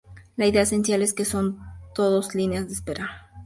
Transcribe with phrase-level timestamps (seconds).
[0.35, 1.59] La idea esencial es que son
[1.93, 3.29] todos líneas de espera.